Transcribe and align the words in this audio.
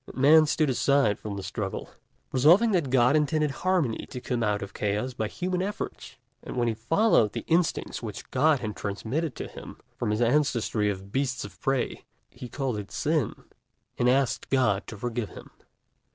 And 0.07 0.17
Man 0.17 0.45
stood 0.47 0.71
aside 0.71 1.19
from 1.19 1.35
the 1.35 1.43
struggle, 1.43 1.91
resolving 2.31 2.71
that 2.71 2.89
God 2.89 3.15
intended 3.15 3.51
harmony 3.51 4.07
to 4.09 4.19
come 4.19 4.41
out 4.41 4.63
of 4.63 4.73
chaos 4.73 5.13
by 5.13 5.27
human 5.27 5.61
efforts. 5.61 6.15
And 6.41 6.57
when 6.57 6.67
he 6.67 6.73
followed 6.73 7.33
the 7.33 7.45
instincts 7.45 8.01
which 8.01 8.31
God 8.31 8.61
had 8.61 8.75
transmitted 8.75 9.35
to 9.35 9.47
him 9.47 9.77
from 9.97 10.09
his 10.09 10.19
ancestry 10.19 10.89
of 10.89 11.11
beasts 11.11 11.45
of 11.45 11.61
prey, 11.61 12.03
he 12.31 12.49
called 12.49 12.79
it 12.79 12.89
Sin, 12.89 13.43
and 13.95 14.09
asked 14.09 14.49
God 14.49 14.87
to 14.87 14.97
forgive 14.97 15.29
him. 15.29 15.51